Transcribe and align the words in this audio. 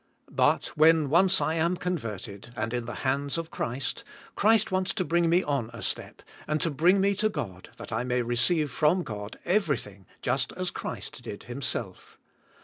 But, 0.31 0.65
when 0.75 1.11
once 1.11 1.41
I 1.41 1.53
am 1.53 1.77
converted 1.77 2.49
and 2.55 2.73
in 2.73 2.85
the 2.85 2.95
hands 3.05 3.37
of 3.37 3.51
Christ, 3.51 4.03
Christ 4.35 4.71
wants 4.71 4.95
to 4.95 5.05
bring* 5.05 5.29
me 5.29 5.43
on 5.43 5.69
a 5.73 5.83
step 5.83 6.23
and 6.47 6.59
to 6.61 6.71
bring 6.71 6.99
me 6.99 7.13
to 7.13 7.29
God 7.29 7.69
that 7.77 7.91
I 7.91 8.03
may 8.03 8.23
re 8.23 8.35
ceive 8.35 8.71
from 8.71 9.03
God 9.03 9.37
everything* 9.45 10.07
just 10.23 10.53
as 10.53 10.71
Christ 10.71 11.21
did 11.21 11.43
Him 11.43 11.61
self. 11.61 12.17